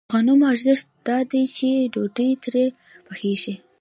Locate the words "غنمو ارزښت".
0.13-0.87